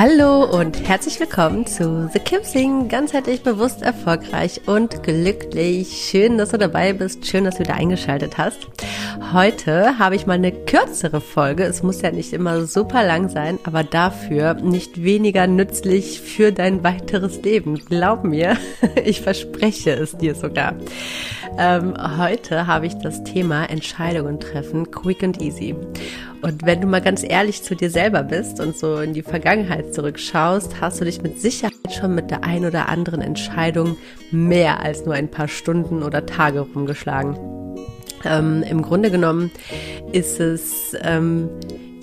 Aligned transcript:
Hallo 0.00 0.44
und 0.44 0.86
herzlich 0.86 1.18
willkommen 1.18 1.66
zu 1.66 2.08
The 2.12 2.20
Kim 2.20 2.44
Sing, 2.44 2.86
ganzheitlich 2.86 3.42
bewusst, 3.42 3.82
erfolgreich 3.82 4.60
und 4.66 5.02
glücklich. 5.02 5.88
Schön, 6.08 6.38
dass 6.38 6.50
du 6.50 6.56
dabei 6.56 6.92
bist, 6.92 7.26
schön, 7.26 7.42
dass 7.42 7.56
du 7.56 7.64
wieder 7.64 7.74
eingeschaltet 7.74 8.38
hast. 8.38 8.68
Heute 9.32 9.98
habe 9.98 10.16
ich 10.16 10.26
mal 10.26 10.34
eine 10.34 10.52
kürzere 10.52 11.20
Folge. 11.20 11.64
Es 11.64 11.82
muss 11.82 12.00
ja 12.00 12.10
nicht 12.10 12.32
immer 12.32 12.66
super 12.66 13.04
lang 13.04 13.28
sein, 13.28 13.58
aber 13.64 13.84
dafür 13.84 14.54
nicht 14.54 15.02
weniger 15.02 15.46
nützlich 15.46 16.20
für 16.20 16.50
dein 16.50 16.82
weiteres 16.82 17.42
Leben. 17.42 17.74
Glaub 17.74 18.24
mir, 18.24 18.56
ich 19.04 19.20
verspreche 19.20 19.90
es 19.90 20.16
dir 20.16 20.34
sogar. 20.34 20.74
Ähm, 21.58 21.94
heute 22.16 22.66
habe 22.66 22.86
ich 22.86 22.94
das 22.94 23.22
Thema 23.24 23.64
Entscheidungen 23.64 24.40
treffen, 24.40 24.90
quick 24.90 25.22
and 25.22 25.42
easy. 25.42 25.74
Und 26.40 26.64
wenn 26.64 26.80
du 26.80 26.86
mal 26.86 27.02
ganz 27.02 27.22
ehrlich 27.22 27.62
zu 27.62 27.74
dir 27.74 27.90
selber 27.90 28.22
bist 28.22 28.60
und 28.60 28.78
so 28.78 28.98
in 28.98 29.12
die 29.12 29.22
Vergangenheit 29.22 29.92
zurückschaust, 29.92 30.80
hast 30.80 31.00
du 31.00 31.04
dich 31.04 31.20
mit 31.20 31.40
Sicherheit 31.40 31.74
schon 31.90 32.14
mit 32.14 32.30
der 32.30 32.44
ein 32.44 32.64
oder 32.64 32.88
anderen 32.88 33.20
Entscheidung 33.20 33.96
mehr 34.30 34.80
als 34.80 35.04
nur 35.04 35.14
ein 35.14 35.30
paar 35.30 35.48
Stunden 35.48 36.02
oder 36.02 36.24
Tage 36.24 36.60
rumgeschlagen. 36.60 37.57
Ähm, 38.24 38.62
Im 38.62 38.82
Grunde 38.82 39.10
genommen 39.10 39.50
ist 40.12 40.40
es 40.40 40.96
ähm, 41.02 41.48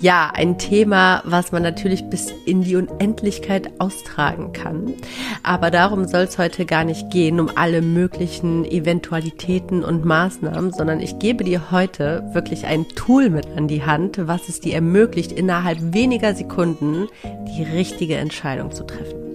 ja, 0.00 0.30
ein 0.34 0.58
Thema, 0.58 1.22
was 1.24 1.52
man 1.52 1.62
natürlich 1.62 2.04
bis 2.10 2.32
in 2.44 2.62
die 2.62 2.76
Unendlichkeit 2.76 3.80
austragen 3.80 4.52
kann. 4.52 4.94
Aber 5.42 5.70
darum 5.70 6.06
soll 6.06 6.22
es 6.22 6.38
heute 6.38 6.66
gar 6.66 6.84
nicht 6.84 7.10
gehen, 7.10 7.40
um 7.40 7.50
alle 7.54 7.82
möglichen 7.82 8.64
Eventualitäten 8.64 9.82
und 9.82 10.04
Maßnahmen, 10.04 10.72
sondern 10.72 11.00
ich 11.00 11.18
gebe 11.18 11.44
dir 11.44 11.70
heute 11.70 12.28
wirklich 12.32 12.66
ein 12.66 12.86
Tool 12.88 13.30
mit 13.30 13.46
an 13.56 13.68
die 13.68 13.84
Hand, 13.84 14.18
was 14.26 14.48
es 14.48 14.60
dir 14.60 14.74
ermöglicht, 14.74 15.32
innerhalb 15.32 15.78
weniger 15.94 16.34
Sekunden 16.34 17.08
die 17.24 17.62
richtige 17.62 18.16
Entscheidung 18.16 18.72
zu 18.72 18.84
treffen. 18.84 19.25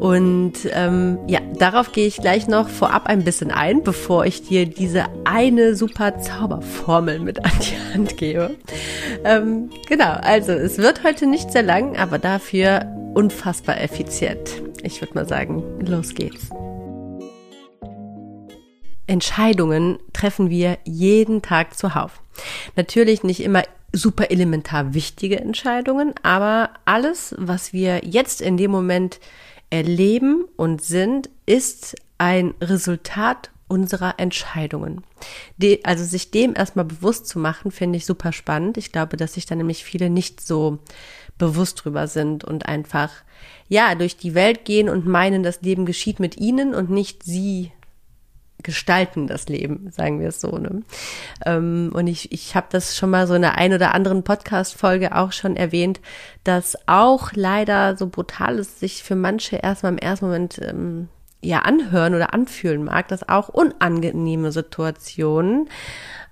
Und 0.00 0.54
ähm, 0.72 1.18
ja, 1.26 1.40
darauf 1.58 1.92
gehe 1.92 2.06
ich 2.06 2.16
gleich 2.16 2.48
noch 2.48 2.68
vorab 2.68 3.06
ein 3.06 3.24
bisschen 3.24 3.50
ein, 3.50 3.82
bevor 3.82 4.26
ich 4.26 4.42
dir 4.42 4.66
diese 4.66 5.06
eine 5.24 5.74
super 5.74 6.18
Zauberformel 6.18 7.18
mit 7.20 7.44
an 7.44 7.52
die 7.60 7.94
Hand 7.94 8.16
gebe. 8.16 8.56
Ähm, 9.24 9.70
genau, 9.88 10.12
also 10.12 10.52
es 10.52 10.78
wird 10.78 11.02
heute 11.02 11.26
nicht 11.26 11.50
sehr 11.50 11.62
lang, 11.62 11.96
aber 11.96 12.18
dafür 12.18 12.86
unfassbar 13.14 13.80
effizient. 13.80 14.62
Ich 14.82 15.00
würde 15.00 15.14
mal 15.14 15.26
sagen, 15.26 15.62
los 15.80 16.14
geht's. 16.14 16.50
Entscheidungen 19.06 19.98
treffen 20.12 20.50
wir 20.50 20.78
jeden 20.84 21.40
Tag 21.40 21.78
zuhauf. 21.78 22.20
Natürlich 22.74 23.22
nicht 23.22 23.40
immer 23.40 23.62
super 23.92 24.30
elementar 24.30 24.94
wichtige 24.94 25.40
Entscheidungen, 25.40 26.12
aber 26.22 26.70
alles, 26.84 27.34
was 27.38 27.72
wir 27.72 28.04
jetzt 28.04 28.42
in 28.42 28.56
dem 28.56 28.70
Moment 28.70 29.20
erleben 29.70 30.44
und 30.56 30.82
sind, 30.82 31.30
ist 31.46 31.96
ein 32.18 32.54
Resultat 32.60 33.50
unserer 33.68 34.14
Entscheidungen. 34.18 35.02
Die, 35.56 35.84
also 35.84 36.04
sich 36.04 36.30
dem 36.30 36.54
erstmal 36.54 36.84
bewusst 36.84 37.26
zu 37.26 37.38
machen, 37.38 37.70
finde 37.70 37.96
ich 37.96 38.06
super 38.06 38.32
spannend. 38.32 38.76
Ich 38.76 38.92
glaube, 38.92 39.16
dass 39.16 39.34
sich 39.34 39.46
da 39.46 39.54
nämlich 39.54 39.84
viele 39.84 40.08
nicht 40.08 40.40
so 40.40 40.78
bewusst 41.36 41.84
drüber 41.84 42.06
sind 42.06 42.44
und 42.44 42.66
einfach, 42.66 43.10
ja, 43.68 43.94
durch 43.94 44.16
die 44.16 44.34
Welt 44.34 44.64
gehen 44.64 44.88
und 44.88 45.06
meinen, 45.06 45.42
das 45.42 45.62
Leben 45.62 45.84
geschieht 45.84 46.20
mit 46.20 46.36
ihnen 46.36 46.74
und 46.74 46.90
nicht 46.90 47.24
sie 47.24 47.72
gestalten 48.62 49.26
das 49.26 49.48
Leben, 49.48 49.90
sagen 49.90 50.20
wir 50.20 50.28
es 50.28 50.40
so. 50.40 50.58
Ne? 50.58 50.82
Ähm, 51.44 51.90
und 51.94 52.06
ich, 52.06 52.32
ich 52.32 52.54
habe 52.54 52.66
das 52.70 52.96
schon 52.96 53.10
mal 53.10 53.26
so 53.26 53.34
in 53.34 53.42
der 53.42 53.56
ein 53.58 53.72
oder 53.72 53.94
anderen 53.94 54.22
Podcast-Folge 54.22 55.14
auch 55.14 55.32
schon 55.32 55.56
erwähnt, 55.56 56.00
dass 56.44 56.76
auch 56.86 57.32
leider 57.34 57.96
so 57.96 58.08
brutal 58.08 58.58
es 58.58 58.80
sich 58.80 59.02
für 59.02 59.16
manche 59.16 59.56
erstmal 59.56 59.92
im 59.92 59.98
ersten 59.98 60.26
Moment 60.26 60.60
ähm, 60.62 61.08
ja 61.42 61.60
anhören 61.60 62.14
oder 62.14 62.34
anfühlen 62.34 62.84
mag, 62.84 63.08
dass 63.08 63.28
auch 63.28 63.48
unangenehme 63.48 64.52
Situationen 64.52 65.68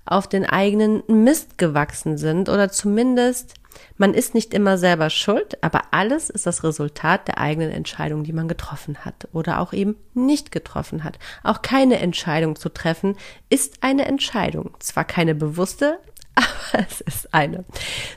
auf 0.05 0.27
den 0.27 0.45
eigenen 0.45 1.03
Mist 1.07 1.57
gewachsen 1.57 2.17
sind 2.17 2.49
oder 2.49 2.69
zumindest 2.69 3.55
man 3.97 4.13
ist 4.13 4.33
nicht 4.33 4.53
immer 4.53 4.77
selber 4.77 5.09
schuld, 5.09 5.63
aber 5.63 5.81
alles 5.91 6.29
ist 6.29 6.45
das 6.45 6.63
Resultat 6.63 7.27
der 7.27 7.37
eigenen 7.37 7.71
Entscheidung, 7.71 8.23
die 8.23 8.33
man 8.33 8.47
getroffen 8.47 9.05
hat 9.05 9.27
oder 9.33 9.59
auch 9.59 9.73
eben 9.73 9.95
nicht 10.13 10.51
getroffen 10.51 11.03
hat. 11.03 11.19
Auch 11.43 11.61
keine 11.61 11.99
Entscheidung 11.99 12.55
zu 12.55 12.69
treffen 12.69 13.15
ist 13.49 13.77
eine 13.81 14.05
Entscheidung. 14.05 14.71
Zwar 14.79 15.05
keine 15.05 15.35
bewusste, 15.35 15.99
aber 16.35 16.85
es 16.89 17.01
ist 17.01 17.33
eine. 17.33 17.65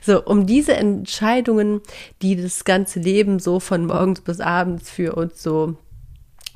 So, 0.03 0.25
um 0.25 0.47
diese 0.47 0.75
Entscheidungen, 0.75 1.81
die 2.23 2.41
das 2.41 2.65
ganze 2.65 3.01
Leben 3.01 3.39
so 3.39 3.61
von 3.61 3.87
morgens 3.87 4.21
bis 4.21 4.41
abends 4.41 4.91
für 4.91 5.15
uns 5.15 5.43
so 5.43 5.77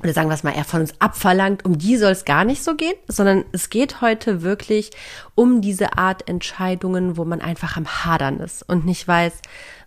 oder 0.03 0.13
sagen 0.13 0.29
wir 0.29 0.35
es 0.35 0.43
mal, 0.43 0.53
er 0.53 0.65
von 0.65 0.81
uns 0.81 0.93
abverlangt, 0.99 1.65
um 1.65 1.77
die 1.77 1.97
soll 1.97 2.11
es 2.11 2.25
gar 2.25 2.45
nicht 2.45 2.63
so 2.63 2.75
gehen, 2.75 2.95
sondern 3.07 3.45
es 3.51 3.69
geht 3.69 4.01
heute 4.01 4.41
wirklich 4.41 4.91
um 5.35 5.61
diese 5.61 5.97
Art 5.97 6.27
Entscheidungen, 6.27 7.17
wo 7.17 7.25
man 7.25 7.41
einfach 7.41 7.77
am 7.77 7.87
Hadern 7.87 8.39
ist 8.39 8.67
und 8.67 8.85
nicht 8.85 9.07
weiß, 9.07 9.33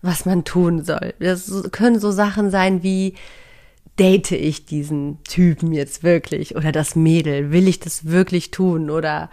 was 0.03 0.25
man 0.25 0.45
tun 0.45 0.85
soll. 0.85 1.15
Das 1.19 1.71
können 1.73 2.01
so 2.01 2.11
Sachen 2.11 2.51
sein 2.51 2.83
wie, 2.83 3.15
date 3.99 4.33
ich 4.33 4.67
diesen 4.67 5.23
Typen 5.25 5.73
jetzt 5.73 6.03
wirklich 6.03 6.57
oder 6.57 6.73
das 6.73 6.97
Mädel, 6.97 7.51
will 7.51 7.69
ich 7.69 7.81
das 7.81 8.07
wirklich 8.07 8.51
tun? 8.51 8.91
Oder 8.91 9.31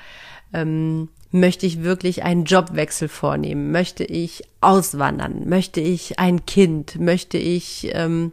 ähm, 0.53 1.09
möchte 1.31 1.65
ich 1.65 1.83
wirklich 1.83 2.23
einen 2.23 2.45
Jobwechsel 2.45 3.07
vornehmen, 3.07 3.71
möchte 3.71 4.03
ich 4.03 4.43
auswandern, 4.61 5.47
möchte 5.49 5.81
ich 5.81 6.19
ein 6.19 6.45
Kind, 6.45 6.99
möchte 6.99 7.37
ich 7.37 7.89
ähm, 7.93 8.31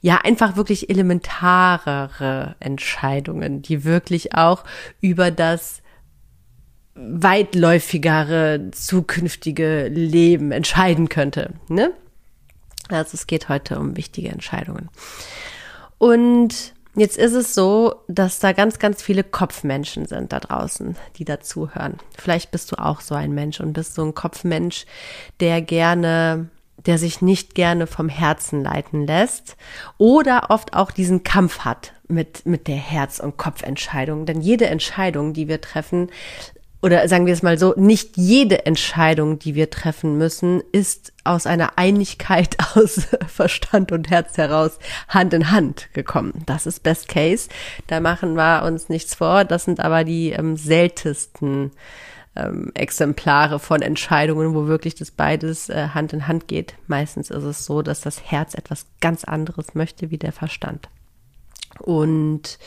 ja 0.00 0.18
einfach 0.18 0.56
wirklich 0.56 0.90
elementarere 0.90 2.56
Entscheidungen, 2.60 3.62
die 3.62 3.84
wirklich 3.84 4.34
auch 4.34 4.64
über 5.00 5.30
das 5.30 5.82
weitläufigere 6.94 8.70
zukünftige 8.72 9.88
Leben 9.88 10.52
entscheiden 10.52 11.08
könnte. 11.08 11.54
Ne? 11.68 11.92
Also 12.88 13.10
es 13.14 13.26
geht 13.26 13.48
heute 13.48 13.78
um 13.78 13.96
wichtige 13.96 14.28
Entscheidungen. 14.30 14.88
Und 15.98 16.74
Jetzt 16.98 17.16
ist 17.16 17.34
es 17.34 17.54
so, 17.54 18.02
dass 18.08 18.40
da 18.40 18.52
ganz, 18.52 18.80
ganz 18.80 19.02
viele 19.02 19.22
Kopfmenschen 19.22 20.06
sind 20.06 20.32
da 20.32 20.40
draußen, 20.40 20.96
die 21.14 21.24
dazuhören. 21.24 21.98
Vielleicht 22.16 22.50
bist 22.50 22.72
du 22.72 22.76
auch 22.76 23.02
so 23.02 23.14
ein 23.14 23.32
Mensch 23.32 23.60
und 23.60 23.72
bist 23.72 23.94
so 23.94 24.02
ein 24.04 24.14
Kopfmensch, 24.14 24.84
der 25.38 25.62
gerne 25.62 26.48
der 26.86 26.98
sich 26.98 27.22
nicht 27.22 27.54
gerne 27.54 27.86
vom 27.86 28.08
Herzen 28.08 28.62
leiten 28.62 29.06
lässt 29.06 29.56
oder 29.98 30.50
oft 30.50 30.74
auch 30.74 30.90
diesen 30.90 31.22
Kampf 31.22 31.60
hat 31.60 31.92
mit, 32.08 32.46
mit 32.46 32.66
der 32.68 32.76
Herz- 32.76 33.20
und 33.20 33.36
Kopfentscheidung. 33.36 34.26
Denn 34.26 34.40
jede 34.40 34.66
Entscheidung, 34.66 35.32
die 35.32 35.48
wir 35.48 35.60
treffen, 35.60 36.08
oder 36.80 37.08
sagen 37.08 37.26
wir 37.26 37.32
es 37.32 37.42
mal 37.42 37.58
so, 37.58 37.74
nicht 37.76 38.16
jede 38.16 38.64
Entscheidung, 38.64 39.38
die 39.38 39.56
wir 39.56 39.68
treffen 39.68 40.16
müssen, 40.16 40.62
ist 40.70 41.12
aus 41.24 41.46
einer 41.46 41.72
Einigkeit 41.76 42.56
aus 42.74 43.08
Verstand 43.26 43.90
und 43.90 44.10
Herz 44.10 44.36
heraus 44.36 44.78
Hand 45.08 45.34
in 45.34 45.50
Hand 45.50 45.88
gekommen. 45.92 46.44
Das 46.46 46.66
ist 46.66 46.82
Best 46.82 47.08
Case. 47.08 47.48
Da 47.88 48.00
machen 48.00 48.34
wir 48.34 48.62
uns 48.64 48.88
nichts 48.88 49.16
vor. 49.16 49.44
Das 49.44 49.64
sind 49.64 49.80
aber 49.80 50.04
die 50.04 50.30
ähm, 50.30 50.56
seltensten 50.56 51.72
ähm, 52.38 52.70
Exemplare 52.74 53.58
von 53.58 53.82
Entscheidungen, 53.82 54.54
wo 54.54 54.66
wirklich 54.66 54.94
das 54.94 55.10
beides 55.10 55.68
äh, 55.68 55.88
Hand 55.88 56.12
in 56.12 56.26
Hand 56.26 56.48
geht. 56.48 56.74
Meistens 56.86 57.30
ist 57.30 57.44
es 57.44 57.64
so, 57.64 57.82
dass 57.82 58.00
das 58.00 58.22
Herz 58.30 58.54
etwas 58.54 58.86
ganz 59.00 59.24
anderes 59.24 59.74
möchte 59.74 60.10
wie 60.10 60.18
der 60.18 60.32
Verstand. 60.32 60.88
Und 61.80 62.58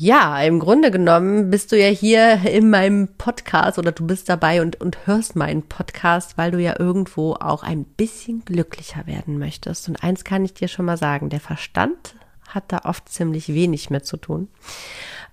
ja, 0.00 0.40
im 0.42 0.60
Grunde 0.60 0.92
genommen 0.92 1.50
bist 1.50 1.72
du 1.72 1.76
ja 1.76 1.88
hier 1.88 2.42
in 2.48 2.70
meinem 2.70 3.08
Podcast 3.18 3.78
oder 3.80 3.90
du 3.90 4.06
bist 4.06 4.28
dabei 4.28 4.62
und, 4.62 4.80
und 4.80 5.06
hörst 5.06 5.34
meinen 5.34 5.62
Podcast, 5.62 6.38
weil 6.38 6.52
du 6.52 6.60
ja 6.60 6.78
irgendwo 6.78 7.32
auch 7.34 7.64
ein 7.64 7.84
bisschen 7.84 8.44
glücklicher 8.44 9.08
werden 9.08 9.38
möchtest. 9.38 9.88
Und 9.88 10.02
eins 10.04 10.22
kann 10.22 10.44
ich 10.44 10.54
dir 10.54 10.68
schon 10.68 10.84
mal 10.84 10.96
sagen, 10.96 11.30
der 11.30 11.40
Verstand 11.40 12.14
hat 12.48 12.64
da 12.68 12.82
oft 12.84 13.08
ziemlich 13.08 13.48
wenig 13.48 13.90
mit 13.90 14.06
zu 14.06 14.16
tun. 14.18 14.46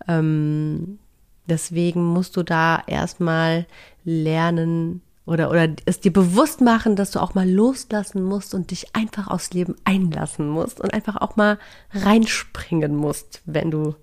Ähm, 0.07 0.97
deswegen 1.47 2.03
musst 2.03 2.35
du 2.37 2.43
da 2.43 2.83
erstmal 2.87 3.65
lernen, 4.03 5.01
oder, 5.25 5.49
oder 5.49 5.69
es 5.85 5.99
dir 5.99 6.13
bewusst 6.13 6.61
machen, 6.61 6.95
dass 6.95 7.11
du 7.11 7.19
auch 7.19 7.33
mal 7.33 7.49
loslassen 7.49 8.23
musst 8.23 8.53
und 8.53 8.71
dich 8.71 8.95
einfach 8.95 9.27
aufs 9.27 9.53
Leben 9.53 9.75
einlassen 9.83 10.47
musst 10.47 10.79
und 10.79 10.93
einfach 10.93 11.15
auch 11.17 11.35
mal 11.35 11.57
reinspringen 11.93 12.95
musst, 12.95 13.41
wenn 13.45 13.71
du 13.71 13.95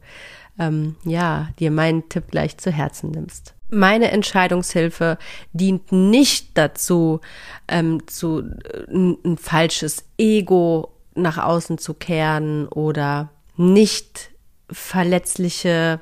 ähm, 0.59 0.97
ja, 1.05 1.49
dir 1.59 1.71
meinen 1.71 2.09
Tipp 2.09 2.31
gleich 2.31 2.59
zu 2.59 2.71
Herzen 2.71 3.11
nimmst. 3.11 3.55
Meine 3.71 4.11
Entscheidungshilfe 4.11 5.17
dient 5.53 5.93
nicht 5.93 6.59
dazu, 6.59 7.21
ähm, 7.69 8.07
zu 8.07 8.41
äh, 8.41 8.93
ein, 8.93 9.17
ein 9.25 9.39
falsches 9.39 10.05
Ego 10.19 10.93
nach 11.15 11.39
außen 11.39 11.79
zu 11.79 11.95
kehren 11.95 12.69
oder 12.69 13.31
nicht 13.57 14.31
verletzliche 14.71 16.01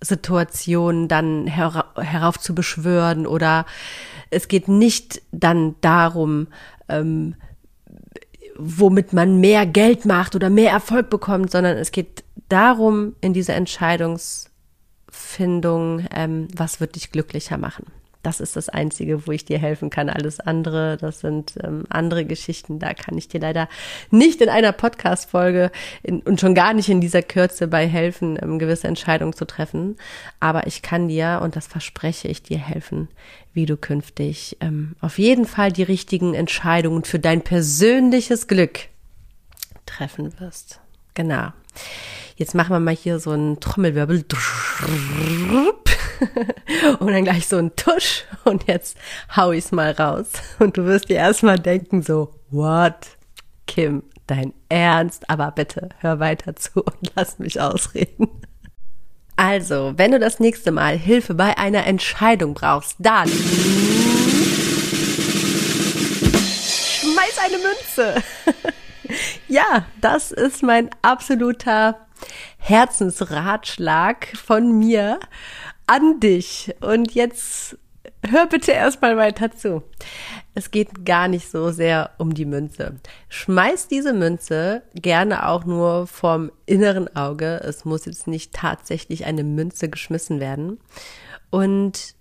Situationen 0.00 1.08
dann 1.08 1.46
hera 1.46 1.92
herauf 1.96 2.38
zu 2.38 2.54
beschwören 2.54 3.26
oder 3.26 3.66
es 4.30 4.48
geht 4.48 4.68
nicht 4.68 5.22
dann 5.32 5.74
darum, 5.80 6.48
ähm, 6.88 7.34
womit 8.56 9.12
man 9.12 9.40
mehr 9.40 9.66
Geld 9.66 10.04
macht 10.04 10.34
oder 10.34 10.50
mehr 10.50 10.72
Erfolg 10.72 11.10
bekommt, 11.10 11.50
sondern 11.50 11.76
es 11.76 11.92
geht 11.92 12.24
darum, 12.48 13.14
in 13.20 13.32
dieser 13.32 13.54
Entscheidungsfindung, 13.54 16.06
ähm, 16.12 16.48
was 16.54 16.80
wird 16.80 16.96
dich 16.96 17.12
glücklicher 17.12 17.58
machen. 17.58 17.86
Das 18.28 18.40
ist 18.40 18.56
das 18.56 18.68
Einzige, 18.68 19.26
wo 19.26 19.32
ich 19.32 19.46
dir 19.46 19.58
helfen 19.58 19.88
kann. 19.88 20.10
Alles 20.10 20.38
andere, 20.38 20.98
das 20.98 21.20
sind 21.20 21.54
ähm, 21.64 21.84
andere 21.88 22.26
Geschichten. 22.26 22.78
Da 22.78 22.92
kann 22.92 23.16
ich 23.16 23.28
dir 23.28 23.40
leider 23.40 23.70
nicht 24.10 24.42
in 24.42 24.50
einer 24.50 24.72
Podcast-Folge 24.72 25.70
und 26.02 26.38
schon 26.38 26.54
gar 26.54 26.74
nicht 26.74 26.90
in 26.90 27.00
dieser 27.00 27.22
Kürze 27.22 27.68
bei 27.68 27.88
helfen, 27.88 28.38
ähm, 28.42 28.58
gewisse 28.58 28.86
Entscheidungen 28.86 29.32
zu 29.32 29.46
treffen. 29.46 29.96
Aber 30.40 30.66
ich 30.66 30.82
kann 30.82 31.08
dir, 31.08 31.40
und 31.42 31.56
das 31.56 31.68
verspreche 31.68 32.28
ich 32.28 32.42
dir, 32.42 32.58
helfen, 32.58 33.08
wie 33.54 33.64
du 33.64 33.78
künftig 33.78 34.58
ähm, 34.60 34.94
auf 35.00 35.18
jeden 35.18 35.46
Fall 35.46 35.72
die 35.72 35.82
richtigen 35.82 36.34
Entscheidungen 36.34 37.04
für 37.04 37.18
dein 37.18 37.40
persönliches 37.40 38.46
Glück 38.46 38.80
treffen 39.86 40.38
wirst. 40.38 40.80
Genau. 41.14 41.54
Jetzt 42.36 42.54
machen 42.54 42.74
wir 42.74 42.80
mal 42.80 42.94
hier 42.94 43.20
so 43.20 43.30
einen 43.30 43.58
Trommelwirbel. 43.58 44.22
und 46.98 47.12
dann 47.12 47.24
gleich 47.24 47.46
so 47.46 47.56
ein 47.56 47.74
Tusch 47.76 48.24
und 48.44 48.66
jetzt 48.66 48.96
hau 49.36 49.52
ich's 49.52 49.72
mal 49.72 49.92
raus. 49.92 50.32
Und 50.58 50.76
du 50.76 50.84
wirst 50.84 51.08
dir 51.08 51.16
erstmal 51.16 51.58
denken 51.58 52.02
so, 52.02 52.34
what? 52.50 53.08
Kim, 53.66 54.02
dein 54.26 54.52
Ernst? 54.68 55.28
Aber 55.28 55.50
bitte 55.50 55.90
hör 56.00 56.20
weiter 56.20 56.56
zu 56.56 56.82
und 56.82 57.12
lass 57.14 57.38
mich 57.38 57.60
ausreden. 57.60 58.28
Also, 59.36 59.92
wenn 59.96 60.10
du 60.10 60.18
das 60.18 60.40
nächste 60.40 60.72
Mal 60.72 60.98
Hilfe 60.98 61.34
bei 61.34 61.56
einer 61.56 61.86
Entscheidung 61.86 62.54
brauchst, 62.54 62.96
dann 62.98 63.28
schmeiß 67.08 67.38
eine 67.44 67.58
Münze. 67.58 68.14
ja, 69.48 69.86
das 70.00 70.32
ist 70.32 70.64
mein 70.64 70.90
absoluter 71.02 72.08
Herzensratschlag 72.58 74.26
von 74.36 74.76
mir 74.76 75.20
an 75.88 76.20
dich. 76.20 76.74
Und 76.80 77.14
jetzt 77.14 77.76
hör 78.26 78.46
bitte 78.46 78.72
erstmal 78.72 79.16
weiter 79.16 79.52
zu. 79.52 79.82
Es 80.54 80.70
geht 80.70 81.04
gar 81.04 81.28
nicht 81.28 81.50
so 81.50 81.70
sehr 81.70 82.10
um 82.18 82.34
die 82.34 82.44
Münze. 82.44 82.96
Schmeiß 83.28 83.88
diese 83.88 84.12
Münze 84.12 84.82
gerne 84.94 85.48
auch 85.48 85.64
nur 85.64 86.06
vom 86.06 86.50
inneren 86.66 87.14
Auge. 87.16 87.60
Es 87.62 87.84
muss 87.84 88.06
jetzt 88.06 88.26
nicht 88.26 88.52
tatsächlich 88.54 89.24
eine 89.24 89.44
Münze 89.44 89.88
geschmissen 89.88 90.40
werden. 90.40 90.78
Und 91.50 92.14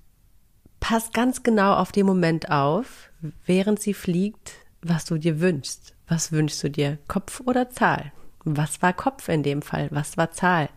pass 0.79 1.11
ganz 1.11 1.43
genau 1.43 1.75
auf 1.75 1.91
den 1.91 2.05
Moment 2.05 2.51
auf, 2.51 3.09
während 3.45 3.79
sie 3.79 3.93
fliegt, 3.93 4.53
was 4.81 5.05
du 5.05 5.17
dir 5.17 5.39
wünschst. 5.41 5.93
Was 6.07 6.31
wünschst 6.31 6.63
du 6.63 6.69
dir? 6.69 6.99
Kopf 7.07 7.41
oder 7.45 7.69
Zahl? 7.69 8.13
Was 8.45 8.81
war 8.81 8.93
Kopf 8.93 9.27
in 9.27 9.43
dem 9.43 9.61
Fall? 9.61 9.89
Was 9.91 10.15
war 10.15 10.31
Zahl? 10.31 10.69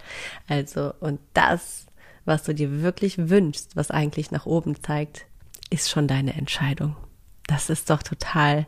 Also, 0.49 0.93
und 0.99 1.21
das 1.35 1.87
was 2.25 2.45
du 2.45 2.55
dir 2.55 2.83
wirklich 2.83 3.31
wünschst, 3.31 3.77
was 3.77 3.91
eigentlich 3.91 4.31
nach 4.31 4.47
oben 4.47 4.83
zeigt, 4.83 5.27
ist 5.71 5.91
schon 5.91 6.09
deine 6.09 6.35
Entscheidung. 6.35 6.97
Das 7.47 7.71
ist 7.71 7.91
doch 7.91 8.03
total 8.03 8.67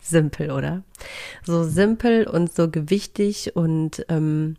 simpel, 0.00 0.50
oder? 0.50 0.82
So 1.44 1.64
simpel 1.64 2.26
und 2.26 2.52
so 2.52 2.70
gewichtig 2.70 3.56
und 3.56 4.04
ähm, 4.08 4.56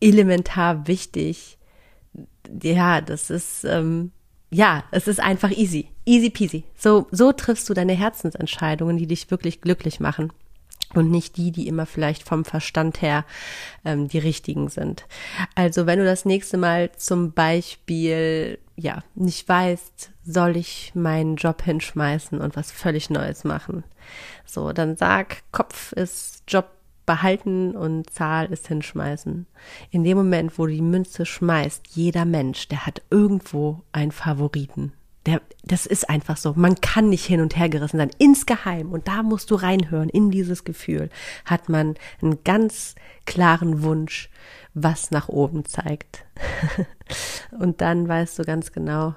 elementar 0.00 0.86
wichtig. 0.86 1.58
Ja, 2.62 3.00
das 3.00 3.30
ist 3.30 3.64
ähm, 3.64 4.12
ja, 4.50 4.84
es 4.90 5.08
ist 5.08 5.20
einfach 5.20 5.50
easy, 5.50 5.88
easy 6.04 6.30
peasy. 6.30 6.64
So 6.76 7.06
so 7.10 7.32
triffst 7.32 7.68
du 7.68 7.74
deine 7.74 7.94
Herzensentscheidungen, 7.94 8.98
die 8.98 9.06
dich 9.06 9.30
wirklich 9.30 9.60
glücklich 9.60 10.00
machen 10.00 10.32
und 10.94 11.10
nicht 11.10 11.36
die, 11.36 11.50
die 11.50 11.68
immer 11.68 11.86
vielleicht 11.86 12.22
vom 12.22 12.44
Verstand 12.44 13.02
her 13.02 13.24
ähm, 13.84 14.08
die 14.08 14.18
richtigen 14.18 14.68
sind. 14.68 15.06
Also 15.54 15.86
wenn 15.86 15.98
du 15.98 16.04
das 16.04 16.24
nächste 16.24 16.58
Mal 16.58 16.92
zum 16.92 17.32
Beispiel 17.32 18.58
ja 18.76 19.02
nicht 19.14 19.48
weißt, 19.48 20.10
soll 20.24 20.56
ich 20.56 20.92
meinen 20.94 21.36
Job 21.36 21.62
hinschmeißen 21.62 22.40
und 22.40 22.56
was 22.56 22.70
völlig 22.70 23.10
Neues 23.10 23.44
machen, 23.44 23.84
so 24.44 24.72
dann 24.72 24.96
sag, 24.96 25.42
Kopf 25.52 25.92
ist 25.92 26.42
Job 26.48 26.66
behalten 27.04 27.76
und 27.76 28.10
Zahl 28.10 28.52
ist 28.52 28.68
hinschmeißen. 28.68 29.46
In 29.90 30.04
dem 30.04 30.16
Moment, 30.16 30.58
wo 30.58 30.66
du 30.66 30.72
die 30.72 30.82
Münze 30.82 31.26
schmeißt, 31.26 31.88
jeder 31.90 32.24
Mensch, 32.24 32.68
der 32.68 32.86
hat 32.86 33.02
irgendwo 33.10 33.82
einen 33.92 34.12
Favoriten 34.12 34.92
der, 35.26 35.40
das 35.62 35.86
ist 35.86 36.08
einfach 36.10 36.36
so. 36.36 36.54
Man 36.56 36.80
kann 36.80 37.08
nicht 37.08 37.24
hin 37.24 37.40
und 37.40 37.56
her 37.56 37.68
gerissen 37.68 37.98
sein. 37.98 38.10
Insgeheim, 38.18 38.90
und 38.92 39.06
da 39.08 39.22
musst 39.22 39.50
du 39.50 39.54
reinhören, 39.54 40.08
in 40.08 40.30
dieses 40.30 40.64
Gefühl, 40.64 41.10
hat 41.44 41.68
man 41.68 41.94
einen 42.20 42.42
ganz 42.44 42.94
klaren 43.24 43.82
Wunsch, 43.82 44.30
was 44.74 45.10
nach 45.10 45.28
oben 45.28 45.64
zeigt. 45.64 46.24
und 47.58 47.80
dann 47.80 48.08
weißt 48.08 48.38
du 48.38 48.44
ganz 48.44 48.72
genau, 48.72 49.14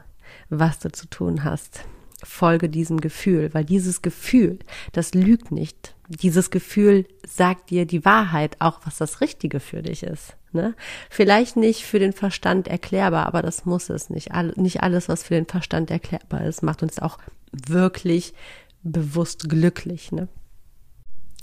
was 0.49 0.79
du 0.79 0.91
zu 0.91 1.07
tun 1.07 1.43
hast. 1.43 1.85
Folge 2.23 2.69
diesem 2.69 3.01
Gefühl, 3.01 3.53
weil 3.53 3.65
dieses 3.65 4.01
Gefühl, 4.01 4.59
das 4.93 5.13
lügt 5.13 5.51
nicht. 5.51 5.95
Dieses 6.07 6.49
Gefühl 6.49 7.05
sagt 7.27 7.69
dir 7.69 7.85
die 7.85 8.05
Wahrheit, 8.05 8.57
auch 8.59 8.81
was 8.85 8.97
das 8.97 9.21
Richtige 9.21 9.59
für 9.59 9.81
dich 9.81 10.03
ist. 10.03 10.35
Ne? 10.55 10.73
Vielleicht 11.09 11.57
nicht 11.57 11.83
für 11.83 11.99
den 11.99 12.13
Verstand 12.13 12.67
erklärbar, 12.67 13.27
aber 13.27 13.41
das 13.41 13.65
muss 13.65 13.89
es 13.89 14.09
nicht. 14.09 14.31
All, 14.31 14.53
nicht 14.55 14.81
alles, 14.81 15.09
was 15.09 15.23
für 15.23 15.35
den 15.35 15.45
Verstand 15.45 15.91
erklärbar 15.91 16.45
ist, 16.45 16.63
macht 16.63 16.81
uns 16.81 16.97
auch 16.97 17.19
wirklich 17.51 18.33
bewusst 18.81 19.49
glücklich. 19.49 20.11
Ne? 20.11 20.27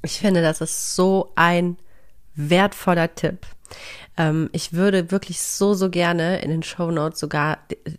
Ich 0.02 0.18
finde, 0.18 0.42
das 0.42 0.60
ist 0.60 0.96
so 0.96 1.32
ein 1.36 1.76
wertvoller 2.34 3.14
Tipp. 3.14 3.46
Ähm, 4.16 4.50
ich 4.52 4.72
würde 4.72 5.10
wirklich 5.10 5.40
so, 5.40 5.74
so 5.74 5.90
gerne 5.90 6.40
in 6.40 6.50
den 6.50 6.62
Show 6.62 6.90
Notes 6.90 7.20
sogar 7.20 7.58
äh, 7.68 7.92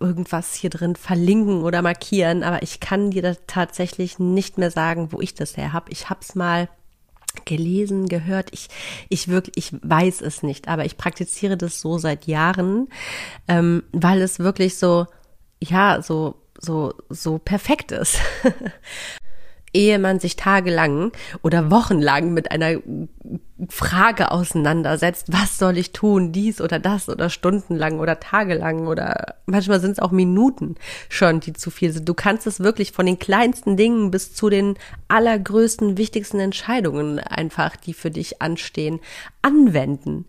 irgendwas 0.00 0.54
hier 0.54 0.70
drin 0.70 0.96
verlinken 0.96 1.62
oder 1.62 1.82
markieren, 1.82 2.42
aber 2.42 2.62
ich 2.62 2.80
kann 2.80 3.10
dir 3.10 3.36
tatsächlich 3.46 4.18
nicht 4.18 4.58
mehr 4.58 4.70
sagen, 4.70 5.12
wo 5.12 5.20
ich 5.20 5.34
das 5.34 5.56
her 5.56 5.72
habe. 5.72 5.90
Ich 5.90 6.10
habe 6.10 6.20
es 6.22 6.34
mal 6.34 6.68
gelesen, 7.44 8.08
gehört. 8.08 8.48
Ich, 8.52 8.68
ich 9.08 9.28
wirklich, 9.28 9.72
ich 9.72 9.80
weiß 9.82 10.22
es 10.22 10.42
nicht, 10.42 10.68
aber 10.68 10.84
ich 10.84 10.96
praktiziere 10.96 11.56
das 11.56 11.80
so 11.80 11.98
seit 11.98 12.26
Jahren, 12.26 12.88
ähm, 13.48 13.82
weil 13.92 14.22
es 14.22 14.38
wirklich 14.38 14.78
so, 14.78 15.06
ja, 15.60 16.00
so, 16.00 16.36
so, 16.58 16.94
so 17.10 17.38
perfekt 17.38 17.92
ist. 17.92 18.18
ehe 19.76 19.98
man 19.98 20.18
sich 20.18 20.36
tagelang 20.36 21.12
oder 21.42 21.70
wochenlang 21.70 22.32
mit 22.32 22.50
einer 22.50 22.80
Frage 23.70 24.32
auseinandersetzt, 24.32 25.32
was 25.32 25.58
soll 25.58 25.78
ich 25.78 25.92
tun, 25.92 26.30
dies 26.30 26.60
oder 26.60 26.78
das 26.78 27.08
oder 27.08 27.30
stundenlang 27.30 28.00
oder 28.00 28.20
tagelang 28.20 28.86
oder 28.86 29.36
manchmal 29.46 29.80
sind 29.80 29.92
es 29.92 29.98
auch 29.98 30.10
Minuten 30.10 30.74
schon, 31.08 31.40
die 31.40 31.54
zu 31.54 31.70
viel 31.70 31.90
sind. 31.90 32.06
Du 32.06 32.12
kannst 32.12 32.46
es 32.46 32.60
wirklich 32.60 32.92
von 32.92 33.06
den 33.06 33.18
kleinsten 33.18 33.78
Dingen 33.78 34.10
bis 34.10 34.34
zu 34.34 34.50
den 34.50 34.74
allergrößten, 35.08 35.96
wichtigsten 35.96 36.38
Entscheidungen 36.38 37.18
einfach, 37.18 37.76
die 37.76 37.94
für 37.94 38.10
dich 38.10 38.42
anstehen, 38.42 39.00
anwenden. 39.40 40.26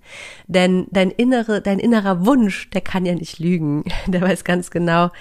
Denn 0.48 0.88
dein 0.92 1.12
innere, 1.12 1.62
dein 1.62 1.80
innerer 1.80 2.26
Wunsch, 2.26 2.70
der 2.70 2.82
kann 2.82 3.06
ja 3.06 3.14
nicht 3.14 3.40
lügen. 3.40 3.84
Der 4.08 4.22
weiß 4.22 4.46
ganz 4.46 4.72
genau, 4.72 5.12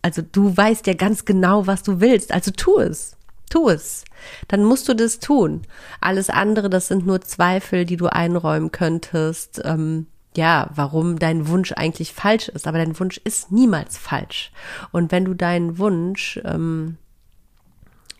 also 0.00 0.22
du 0.22 0.56
weißt 0.56 0.86
ja 0.86 0.94
ganz 0.94 1.24
genau, 1.26 1.66
was 1.66 1.82
du 1.82 2.00
willst. 2.00 2.32
Also 2.32 2.50
tu 2.50 2.78
es. 2.78 3.16
Tu 3.52 3.68
es. 3.68 4.06
Dann 4.48 4.64
musst 4.64 4.88
du 4.88 4.94
das 4.94 5.18
tun. 5.18 5.60
Alles 6.00 6.30
andere, 6.30 6.70
das 6.70 6.88
sind 6.88 7.04
nur 7.04 7.20
Zweifel, 7.20 7.84
die 7.84 7.98
du 7.98 8.06
einräumen 8.06 8.72
könntest. 8.72 9.60
Ähm, 9.62 10.06
ja, 10.34 10.70
warum 10.74 11.18
dein 11.18 11.48
Wunsch 11.48 11.72
eigentlich 11.72 12.14
falsch 12.14 12.48
ist. 12.48 12.66
Aber 12.66 12.78
dein 12.78 12.98
Wunsch 12.98 13.20
ist 13.24 13.52
niemals 13.52 13.98
falsch. 13.98 14.52
Und 14.90 15.12
wenn 15.12 15.26
du 15.26 15.34
deinen 15.34 15.76
Wunsch 15.76 16.40
ähm, 16.46 16.96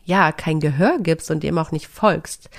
ja 0.05 0.33
kein 0.33 0.61
Gehör 0.61 0.99
gibst 0.99 1.31
und 1.31 1.43
dem 1.43 1.57
auch 1.57 1.73
nicht 1.73 1.87
folgst 1.87 2.51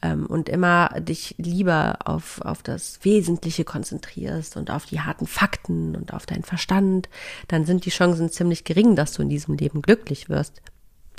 ähm, 0.00 0.24
und 0.24 0.48
immer 0.48 0.88
dich 1.00 1.34
lieber 1.36 1.98
auf, 2.06 2.40
auf 2.40 2.62
das 2.62 3.00
Wesentliche 3.02 3.64
konzentrierst 3.64 4.56
und 4.56 4.70
auf 4.70 4.86
die 4.86 5.00
harten 5.00 5.26
Fakten 5.26 5.96
und 5.96 6.14
auf 6.14 6.24
deinen 6.24 6.44
Verstand, 6.44 7.10
dann 7.48 7.66
sind 7.66 7.84
die 7.84 7.90
Chancen 7.90 8.30
ziemlich 8.30 8.64
gering, 8.64 8.96
dass 8.96 9.12
du 9.12 9.20
in 9.20 9.28
diesem 9.28 9.54
Leben 9.54 9.82
glücklich 9.82 10.30
wirst 10.30 10.62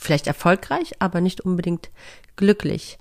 vielleicht 0.04 0.28
erfolgreich, 0.28 0.94
aber 1.00 1.22
nicht 1.22 1.42
unbedingt 1.42 1.90
glücklich. 2.36 2.98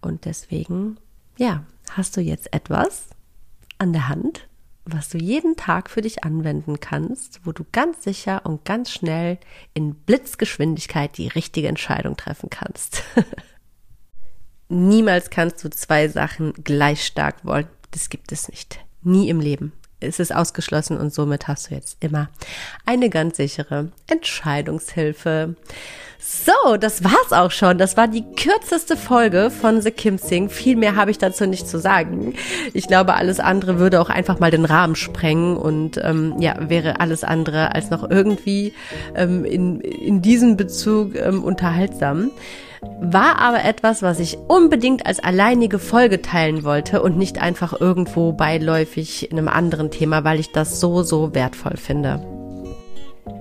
Und 0.00 0.24
deswegen, 0.24 0.98
ja, 1.36 1.64
hast 1.90 2.16
du 2.16 2.20
jetzt 2.20 2.52
etwas 2.52 3.08
an 3.78 3.92
der 3.92 4.08
Hand, 4.08 4.48
was 4.84 5.08
du 5.08 5.18
jeden 5.18 5.56
Tag 5.56 5.88
für 5.88 6.02
dich 6.02 6.24
anwenden 6.24 6.78
kannst, 6.78 7.40
wo 7.44 7.52
du 7.52 7.64
ganz 7.72 8.04
sicher 8.04 8.44
und 8.44 8.64
ganz 8.64 8.90
schnell 8.90 9.38
in 9.72 9.94
Blitzgeschwindigkeit 9.94 11.16
die 11.16 11.28
richtige 11.28 11.68
Entscheidung 11.68 12.16
treffen 12.16 12.50
kannst. 12.50 13.02
Niemals 14.68 15.30
kannst 15.30 15.64
du 15.64 15.70
zwei 15.70 16.08
Sachen 16.08 16.52
gleich 16.64 17.04
stark 17.04 17.44
wollen. 17.44 17.68
Das 17.92 18.08
gibt 18.08 18.32
es 18.32 18.48
nicht. 18.48 18.80
Nie 19.02 19.28
im 19.28 19.40
Leben 19.40 19.72
ist 20.04 20.20
es 20.20 20.30
ausgeschlossen 20.30 20.96
und 20.98 21.12
somit 21.12 21.48
hast 21.48 21.70
du 21.70 21.74
jetzt 21.74 21.96
immer 22.00 22.28
eine 22.86 23.10
ganz 23.10 23.36
sichere 23.36 23.88
Entscheidungshilfe. 24.06 25.56
So, 26.26 26.78
das 26.78 27.04
war's 27.04 27.32
auch 27.32 27.50
schon. 27.50 27.76
Das 27.76 27.98
war 27.98 28.08
die 28.08 28.24
kürzeste 28.34 28.96
Folge 28.96 29.50
von 29.50 29.82
The 29.82 29.90
Kim 29.90 30.16
Sing. 30.16 30.48
Viel 30.48 30.74
mehr 30.74 30.96
habe 30.96 31.10
ich 31.10 31.18
dazu 31.18 31.46
nicht 31.46 31.68
zu 31.68 31.78
sagen. 31.78 32.32
Ich 32.72 32.86
glaube, 32.86 33.14
alles 33.14 33.40
andere 33.40 33.78
würde 33.78 34.00
auch 34.00 34.08
einfach 34.08 34.40
mal 34.40 34.50
den 34.50 34.64
Rahmen 34.64 34.96
sprengen 34.96 35.58
und 35.58 36.00
ähm, 36.02 36.36
ja, 36.38 36.56
wäre 36.70 36.98
alles 36.98 37.24
andere 37.24 37.74
als 37.74 37.90
noch 37.90 38.08
irgendwie 38.08 38.72
ähm, 39.14 39.44
in, 39.44 39.82
in 39.82 40.22
diesem 40.22 40.56
Bezug 40.56 41.14
ähm, 41.14 41.44
unterhaltsam 41.44 42.30
war 43.00 43.38
aber 43.38 43.64
etwas, 43.64 44.02
was 44.02 44.20
ich 44.20 44.38
unbedingt 44.48 45.06
als 45.06 45.20
alleinige 45.20 45.78
Folge 45.78 46.22
teilen 46.22 46.64
wollte 46.64 47.02
und 47.02 47.16
nicht 47.16 47.38
einfach 47.38 47.78
irgendwo 47.78 48.32
beiläufig 48.32 49.30
in 49.30 49.38
einem 49.38 49.48
anderen 49.48 49.90
Thema, 49.90 50.24
weil 50.24 50.40
ich 50.40 50.52
das 50.52 50.80
so, 50.80 51.02
so 51.02 51.34
wertvoll 51.34 51.76
finde. 51.76 52.20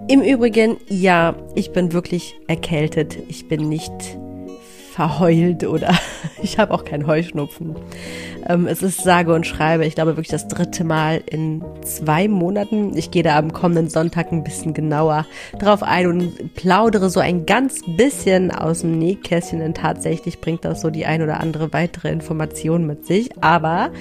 Im 0.08 0.22
Übrigen, 0.22 0.78
ja, 0.90 1.36
ich 1.56 1.72
bin 1.72 1.94
wirklich 1.94 2.36
erkältet. 2.48 3.18
Ich 3.30 3.48
bin 3.48 3.70
nicht 3.70 3.94
verheult 4.94 5.64
oder 5.64 5.94
ich 6.42 6.58
habe 6.58 6.74
auch 6.74 6.86
keinen 6.86 7.08
Heuschnupfen. 7.08 7.76
Ähm, 8.48 8.68
es 8.68 8.82
ist 8.82 9.04
sage 9.04 9.34
und 9.34 9.46
schreibe, 9.46 9.86
ich 9.86 9.96
glaube 9.96 10.12
wirklich 10.12 10.28
das 10.28 10.48
dritte 10.48 10.84
Mal 10.84 11.22
in 11.26 11.64
zwei 11.84 12.28
Monaten. 12.28 12.98
Ich 12.98 13.12
gehe 13.12 13.24
da 13.24 13.38
am 13.38 13.54
kommenden 13.54 13.90
Sonntag 13.90 14.32
ein 14.32 14.44
bisschen 14.44 14.74
genauer 14.74 15.26
drauf 15.60 15.84
ein 15.84 16.08
und 16.08 16.56
plaudere 16.56 17.10
so 17.10 17.20
ein 17.20 17.46
ganz 17.46 17.82
bisschen 17.98 18.52
aus 18.52 18.82
dem 18.82 18.98
Nähkästchen, 19.00 19.60
denn 19.60 19.74
tatsächlich 19.74 20.40
bringt 20.40 20.66
das 20.66 20.82
so 20.82 20.90
die 20.90 21.06
ein 21.06 21.22
oder 21.22 21.40
andere 21.40 21.74
weitere 21.74 22.10
Information 22.10 22.86
mit 22.86 23.06
sich. 23.06 23.30
Aber 23.42 23.92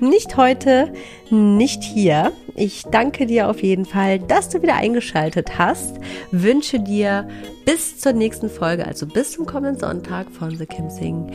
nicht 0.00 0.36
heute, 0.36 0.92
nicht 1.30 1.82
hier. 1.82 2.32
Ich 2.54 2.84
danke 2.84 3.26
dir 3.26 3.48
auf 3.48 3.62
jeden 3.62 3.86
Fall, 3.86 4.18
dass 4.18 4.48
du 4.48 4.62
wieder 4.62 4.74
eingeschaltet 4.74 5.58
hast. 5.58 5.96
Wünsche 6.30 6.80
dir 6.80 7.26
bis 7.64 7.98
zur 7.98 8.12
nächsten 8.12 8.50
Folge, 8.50 8.86
also 8.86 9.06
bis 9.06 9.32
zum 9.32 9.46
kommenden 9.46 9.78
Sonntag 9.78 10.30
von 10.30 10.56
The 10.56 10.66
Kim 10.66 10.90
Sing 10.90 11.32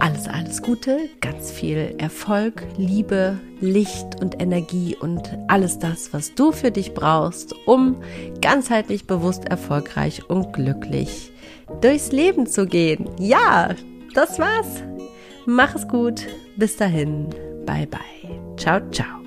alles, 0.00 0.28
alles 0.28 0.62
Gute, 0.62 1.08
ganz 1.20 1.50
viel 1.50 1.94
Erfolg, 1.98 2.62
Liebe, 2.76 3.38
Licht 3.60 4.20
und 4.20 4.40
Energie 4.40 4.96
und 4.96 5.38
alles 5.48 5.78
das, 5.78 6.12
was 6.12 6.34
du 6.34 6.52
für 6.52 6.70
dich 6.70 6.94
brauchst, 6.94 7.54
um 7.66 7.96
ganzheitlich 8.40 9.06
bewusst 9.06 9.46
erfolgreich 9.46 10.28
und 10.28 10.52
glücklich 10.52 11.32
durchs 11.80 12.12
Leben 12.12 12.46
zu 12.46 12.66
gehen. 12.66 13.08
Ja, 13.18 13.74
das 14.14 14.38
war's. 14.38 14.82
Mach 15.46 15.74
es 15.74 15.86
gut. 15.88 16.26
Bis 16.56 16.76
dahin. 16.76 17.28
Bye 17.66 17.86
bye. 17.86 18.56
Ciao, 18.56 18.80
ciao. 18.90 19.18